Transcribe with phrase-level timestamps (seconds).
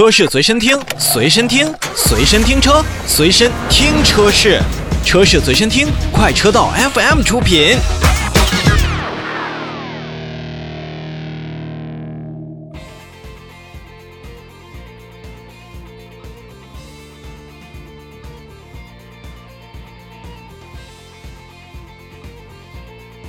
[0.00, 4.58] 车市随身听，随身听，随身听车，随身听车市，
[5.04, 7.76] 车市随身听，快车道 FM 出品。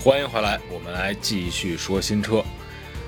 [0.01, 2.41] 欢迎回来，我们来继续说新车。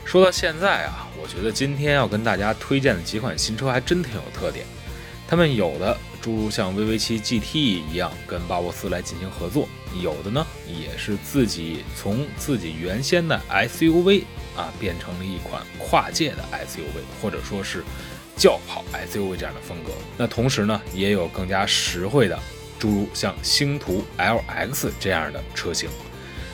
[0.06, 4.66] 说到现在啊，我觉得今天要跟大家推荐的几款新车还真挺有特点。
[5.28, 7.56] 他们有的诸如像 VV 七 GT
[7.90, 9.68] 一样跟巴博斯来进行合作，
[10.00, 14.24] 有的呢也是自己从自己原先的 SUV
[14.56, 17.84] 啊变成了一款跨界的 SUV，或者说是
[18.36, 19.92] 轿跑 SUV 这样的风格。
[20.16, 22.38] 那同时呢，也有更加实惠的，
[22.78, 25.90] 诸如像星途 LX 这样的车型。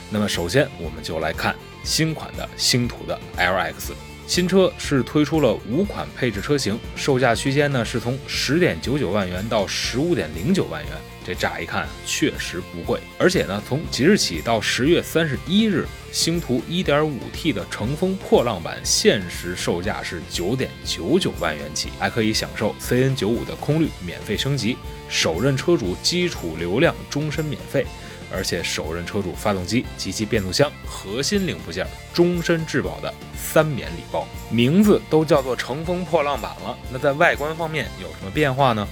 [0.08, 3.92] 那么首先，我们就来看新款的星途的 LX。
[4.26, 10.92] 新车是推出了五款配置车型，售价区间呢是从十点九九万元到十五点零九万元。
[11.26, 24.76] 这乍一看确实不贵，而且呢，从即日起到十月三十一日，星途一点五 T 的乘风破浪版限时售价是九点九九万元起，还可以享受 CN 九五的空滤免费升级，
[25.08, 27.84] 首任车主基础流量终身免费。
[28.32, 36.76] 而且首任车主发动机及其变速箱核心零部件终身质保的三免礼包，名字都叫做乘风破浪版了。
[36.92, 38.86] 那在外观方面有什么变化呢？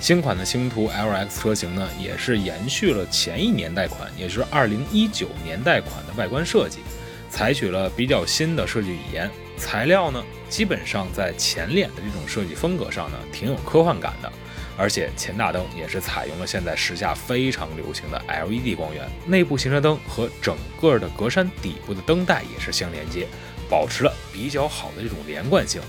[0.00, 6.80] 新款的星途 LX 车型呢，也是延续了前一年代款，也就是二零一九年代款的外观设计，
[7.30, 9.30] 采取了比较新的设计语言。
[9.56, 14.32] 材料呢，基本上在前脸的这种设计风格上呢，挺有科幻感的。
[14.76, 23.26] 而且前大灯也是采用了现在时下非常流行的 LED 光源，内部行车灯和整个的格栅底部的灯带也是相连接，
[23.68, 25.80] 保持了比较好的这种连贯性。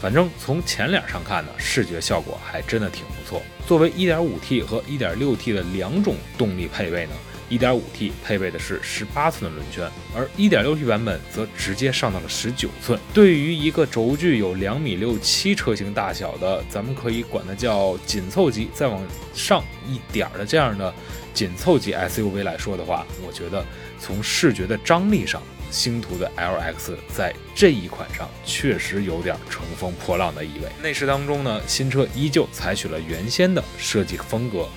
[0.00, 3.40] 反正从前脸上看呢，视觉效果还真的挺不错。
[3.66, 7.12] 作为 1.5T 和 1.6T 的两种动力配备呢。
[7.50, 12.98] 1.5T 配备的是18寸的轮圈，而 1.6T 版本则直接上到了19寸。
[13.12, 19.02] 对于一个轴距有两米六七车型大小的，咱们可以管它叫紧凑级，再往
[19.34, 20.92] 上一点的这样的
[21.32, 23.64] 紧凑级 SUV 来说的话，我觉得
[23.98, 30.68] 从视觉的张力上，星途的 LX 在这一款上确实有点乘风破浪的意味。
[30.82, 34.68] 内饰当中呢，新车依旧采取了原先的设计风格。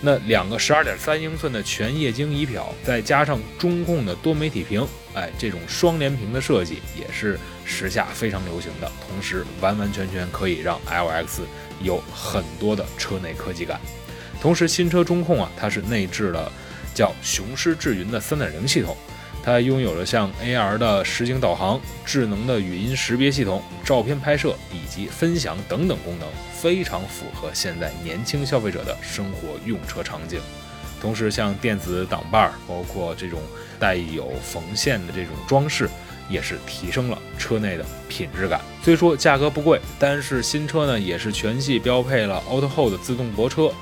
[0.00, 8.90] 那两个十二点三英寸的全液晶仪表，再加上中控的多媒体屏，哎，这种双联屏的设计也是时下非常流行的。
[9.08, 11.40] 同时，完完全全可以让 LX
[11.82, 13.80] 有很多的车内科技感。
[14.40, 16.52] 同时，新车中控啊，它是内置了
[16.94, 18.96] 叫雄狮智云的三点零系统。
[19.48, 30.38] 它拥有了像 AR 的实景导航、智能的语音识别系统、照片拍摄以及分享等等功能，非常符合现在年轻消费者的生活用车场景。
[31.00, 33.40] 同时，像电子挡把儿，包括这种
[33.78, 35.88] 带有缝线的这种装饰，
[36.28, 38.60] 也是提升了车内的品质感。
[38.82, 43.72] 虽说价格不贵，但是新车呢也是全系标配了 Auto Hold 自动泊车。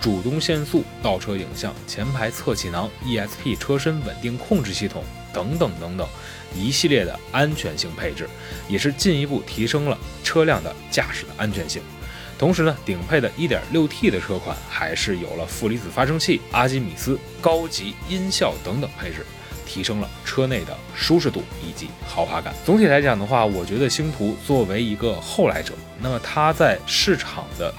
[0.00, 5.02] 主动限速、倒车影像、前排侧气囊、ESP 车身稳定控制系统
[5.32, 6.06] 等等等等，
[6.54, 8.28] 一系列的安全性配置，
[8.68, 11.82] 也是进一步提升了车辆的驾驶的安全性。
[12.38, 19.24] 同时呢，顶配的 1.6T 的车款还是有了负离子发生器、阿基米斯高级音效等等配置，
[19.66, 22.54] 提升了车内的舒适度以及豪华感。
[22.64, 27.74] 总体来讲的话，我觉得星途作为一个后来者，那么它在市场的。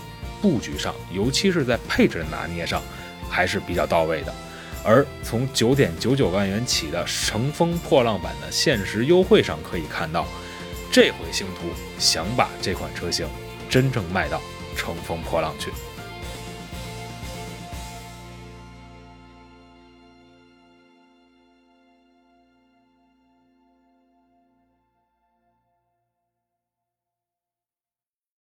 [0.47, 2.81] 布局上，尤其是在配置的拿捏上，
[3.29, 4.33] 还是比较到位的。
[4.81, 10.25] 而从九点九九万元起的乘风破浪版的限时优惠上，可以看到，
[10.89, 11.67] 这回星途
[11.99, 13.27] 想把这款车型
[13.69, 14.41] 真正卖到
[14.77, 15.69] 乘风破浪去。